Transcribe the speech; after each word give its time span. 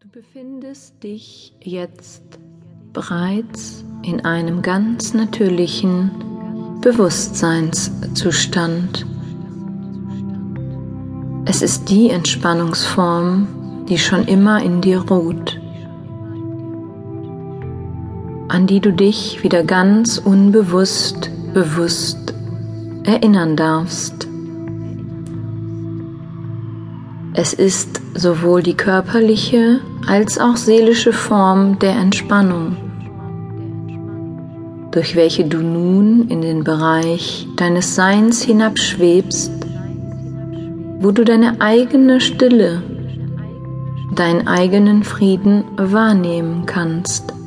Du 0.00 0.08
befindest 0.10 1.02
dich 1.02 1.52
jetzt 1.60 2.22
bereits 2.92 3.84
in 4.04 4.24
einem 4.24 4.62
ganz 4.62 5.12
natürlichen 5.12 6.12
Bewusstseinszustand. 6.80 9.04
Es 11.46 11.62
ist 11.62 11.90
die 11.90 12.10
Entspannungsform, 12.10 13.86
die 13.88 13.98
schon 13.98 14.28
immer 14.28 14.62
in 14.62 14.82
dir 14.82 15.00
ruht, 15.00 15.60
an 18.46 18.68
die 18.68 18.78
du 18.78 18.92
dich 18.92 19.42
wieder 19.42 19.64
ganz 19.64 20.18
unbewusst 20.18 21.28
bewusst 21.52 22.34
erinnern 23.02 23.56
darfst. 23.56 24.27
Es 27.40 27.52
ist 27.52 28.00
sowohl 28.14 28.64
die 28.64 28.74
körperliche 28.74 29.78
als 30.08 30.40
auch 30.40 30.56
seelische 30.56 31.12
Form 31.12 31.78
der 31.78 31.92
Entspannung, 31.92 32.76
durch 34.90 35.14
welche 35.14 35.44
du 35.44 35.58
nun 35.58 36.26
in 36.30 36.40
den 36.40 36.64
Bereich 36.64 37.46
deines 37.54 37.94
Seins 37.94 38.42
hinabschwebst, 38.42 39.52
wo 40.98 41.12
du 41.12 41.24
deine 41.24 41.60
eigene 41.60 42.20
Stille, 42.20 42.82
deinen 44.16 44.48
eigenen 44.48 45.04
Frieden 45.04 45.62
wahrnehmen 45.76 46.66
kannst. 46.66 47.37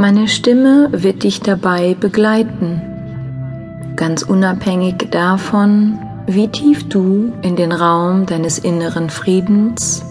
Meine 0.00 0.28
Stimme 0.28 0.88
wird 0.92 1.24
dich 1.24 1.42
dabei 1.42 1.92
begleiten, 1.92 2.80
ganz 3.96 4.22
unabhängig 4.22 5.10
davon, 5.10 5.98
wie 6.26 6.48
tief 6.48 6.88
du 6.88 7.34
in 7.42 7.54
den 7.54 7.70
Raum 7.70 8.24
deines 8.24 8.58
inneren 8.58 9.10
Friedens, 9.10 10.02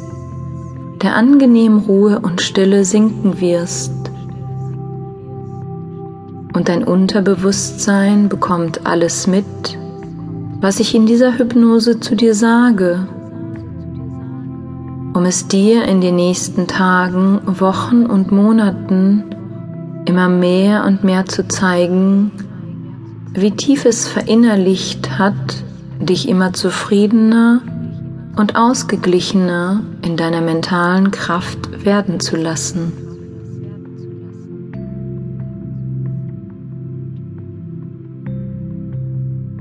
der 1.02 1.16
angenehmen 1.16 1.80
Ruhe 1.80 2.20
und 2.20 2.40
Stille 2.40 2.86
sinken 2.86 3.42
wirst. 3.42 3.92
Und 6.54 6.70
dein 6.70 6.84
Unterbewusstsein 6.84 8.30
bekommt 8.30 8.86
alles 8.86 9.26
mit, 9.26 9.76
was 10.62 10.80
ich 10.80 10.94
in 10.94 11.08
dieser 11.08 11.40
Hypnose 11.40 12.00
zu 12.00 12.16
dir 12.16 12.36
sage, 12.36 13.08
um 15.16 15.26
es 15.26 15.48
dir 15.48 15.86
in 15.86 16.00
den 16.00 16.16
nächsten 16.16 16.68
Tagen, 16.68 17.42
Wochen 17.48 18.06
und 18.06 18.32
Monaten 18.32 19.24
immer 20.10 20.28
mehr 20.28 20.86
und 20.86 21.04
mehr 21.04 21.28
zu 21.28 21.48
zeigen, 21.48 22.32
wie 23.34 23.52
tief 23.52 23.86
es 23.86 24.08
verinnerlicht 24.08 25.20
hat, 25.20 25.64
dich 26.00 26.28
immer 26.28 26.52
zufriedener 26.52 27.62
und 28.36 28.56
ausgeglichener 28.56 29.82
in 30.04 30.18
deiner 30.18 30.42
mentalen 30.42 31.12
Kraft 31.12 31.86
werden 31.86 32.20
zu 32.20 32.38
lassen. 32.38 32.92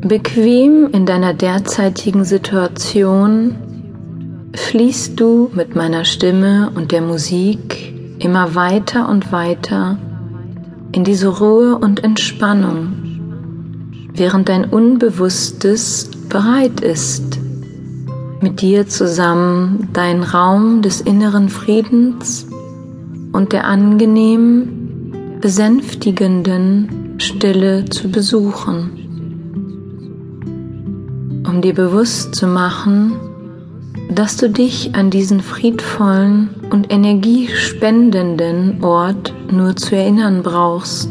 Bequem 0.01 0.89
in 0.93 1.05
deiner 1.05 1.35
derzeitigen 1.35 2.25
Situation 2.25 3.55
fließt 4.55 5.21
du 5.21 5.51
mit 5.53 5.77
meiner 5.77 6.07
Stimme 6.07 6.71
und 6.75 6.93
der 6.93 7.03
Musik 7.03 7.93
immer 8.19 8.55
weiter 8.55 9.11
und 9.11 9.31
weiter 9.31 9.99
in 10.93 11.05
diese 11.05 11.29
Ruhe 11.29 11.77
und 11.79 12.03
Entspannung, 12.03 12.93
während 14.15 14.49
dein 14.49 14.65
Unbewusstes 14.65 16.11
bereit 16.29 16.81
ist, 16.81 17.39
mit 18.41 18.61
dir 18.61 18.87
zusammen 18.87 19.89
deinen 19.93 20.23
Raum 20.23 20.83
des 20.83 21.01
inneren 21.01 21.49
Friedens 21.49 22.47
und 23.33 23.53
der 23.53 23.67
angenehmen, 23.67 25.39
besänftigenden 25.41 27.17
Stille 27.19 27.85
zu 27.87 28.11
besuchen, 28.11 28.91
um 31.47 31.61
dir 31.61 31.75
bewusst 31.75 32.35
zu 32.35 32.47
machen, 32.47 33.13
dass 34.11 34.37
du 34.37 34.49
dich 34.49 34.95
an 34.95 35.11
diesen 35.11 35.41
friedvollen 35.41 36.51
und 36.71 36.93
energiespendenden 36.93 38.83
Ort 38.83 39.35
nur 39.51 39.77
zu 39.77 39.95
erinnern 39.97 40.43
brauchst. 40.43 41.09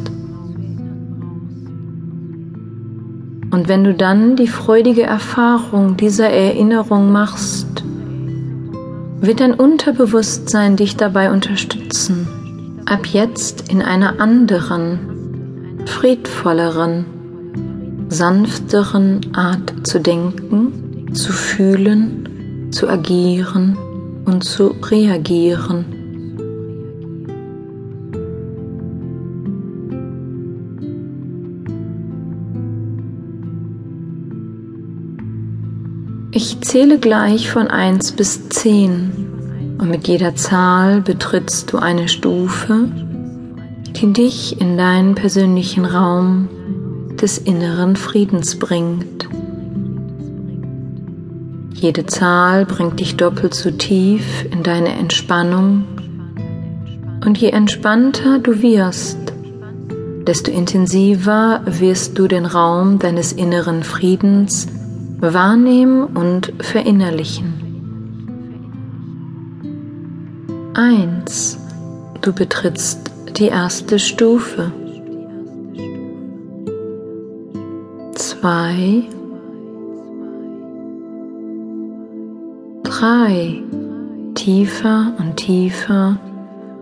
Und 3.49 3.67
wenn 3.69 3.83
du 3.83 3.93
dann 3.93 4.35
die 4.35 4.47
freudige 4.47 5.03
Erfahrung 5.03 5.95
dieser 5.95 6.29
Erinnerung 6.29 7.11
machst, 7.11 7.83
wird 9.21 9.39
dein 9.39 9.53
Unterbewusstsein 9.53 10.75
dich 10.75 10.97
dabei 10.97 11.31
unterstützen, 11.31 12.27
ab 12.85 13.05
jetzt 13.07 13.71
in 13.71 13.81
einer 13.81 14.19
anderen, 14.19 15.85
friedvolleren, 15.85 17.05
sanfteren 18.09 19.21
Art 19.33 19.88
zu 19.88 19.99
denken, 19.99 21.13
zu 21.13 21.31
fühlen 21.31 22.37
zu 22.72 22.88
agieren 22.88 23.78
und 24.25 24.44
zu 24.44 24.75
reagieren. 24.81 25.85
Ich 36.31 36.61
zähle 36.61 37.00
gleich 37.00 37.50
von 37.50 37.67
1 37.67 38.11
bis 38.11 38.47
10 38.50 39.77
und 39.79 39.89
mit 39.89 40.07
jeder 40.07 40.35
Zahl 40.35 41.01
betrittst 41.01 41.73
du 41.73 41.77
eine 41.79 42.07
Stufe, 42.07 42.89
die 43.95 44.13
dich 44.13 44.61
in 44.61 44.77
deinen 44.77 45.16
persönlichen 45.16 45.85
Raum 45.85 46.47
des 47.19 47.39
inneren 47.39 47.95
Friedens 47.95 48.59
bringt. 48.59 49.27
Jede 51.79 52.07
Zahl 52.07 52.65
bringt 52.65 52.99
dich 52.99 53.17
doppelt 53.17 53.53
so 53.53 53.69
tief 53.69 54.45
in 54.51 54.63
deine 54.63 54.89
Entspannung 54.89 55.83
und 57.23 57.38
je 57.38 57.49
entspannter 57.49 58.39
du 58.39 58.63
wirst, 58.63 59.19
desto 60.25 60.49
intensiver 60.49 61.61
wirst 61.65 62.17
du 62.17 62.27
den 62.27 62.47
Raum 62.47 62.97
deines 62.97 63.31
inneren 63.31 63.83
Friedens 63.83 64.67
wahrnehmen 65.19 66.05
und 66.05 66.51
verinnerlichen. 66.59 67.53
Eins, 70.73 71.59
du 72.21 72.33
betrittst 72.33 73.11
die 73.38 73.49
erste 73.49 73.99
Stufe. 73.99 74.71
Zwei, 78.15 79.03
drei. 83.00 83.62
Tiefer 84.34 85.13
und 85.19 85.35
tiefer 85.35 86.18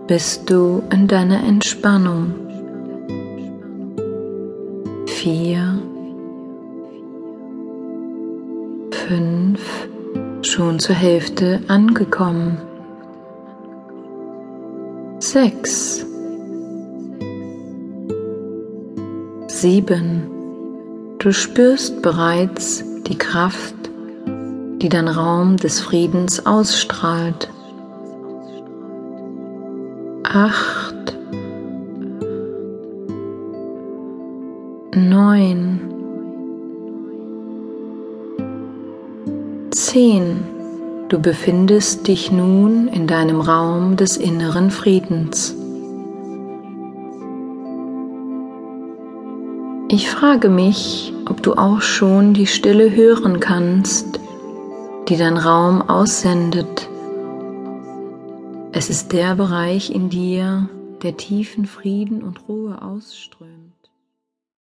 bist 0.06 0.48
du 0.48 0.82
in 0.90 1.08
deiner 1.08 1.42
Entspannung. 1.42 2.34
Vier, 5.06 5.78
fünf, 8.90 9.88
schon 10.42 10.78
zur 10.78 10.94
Hälfte 10.94 11.60
angekommen. 11.68 12.58
Sechs, 15.18 16.06
sieben, 19.48 20.30
du 21.18 21.32
spürst 21.32 22.00
bereits 22.02 22.84
die 23.06 23.18
Kraft 23.18 23.75
die 24.82 24.88
dein 24.88 25.08
Raum 25.08 25.56
des 25.56 25.80
Friedens 25.80 26.44
ausstrahlt. 26.44 27.48
Acht, 30.24 31.16
neun, 34.94 35.80
zehn. 39.70 40.44
Du 41.08 41.20
befindest 41.20 42.08
dich 42.08 42.32
nun 42.32 42.88
in 42.88 43.06
deinem 43.06 43.40
Raum 43.40 43.96
des 43.96 44.16
inneren 44.16 44.70
Friedens. 44.70 45.54
Ich 49.88 50.10
frage 50.10 50.48
mich, 50.48 51.14
ob 51.30 51.44
du 51.44 51.54
auch 51.54 51.80
schon 51.80 52.34
die 52.34 52.48
Stille 52.48 52.94
hören 52.94 53.38
kannst, 53.38 54.18
die 55.08 55.16
dein 55.16 55.36
Raum 55.36 55.82
aussendet. 55.82 56.88
Es 58.72 58.90
ist 58.90 59.12
der 59.12 59.36
Bereich 59.36 59.90
in 59.90 60.10
dir, 60.10 60.68
der 61.02 61.16
tiefen 61.16 61.66
Frieden 61.66 62.22
und 62.22 62.48
Ruhe 62.48 62.82
ausströmt. 62.82 63.65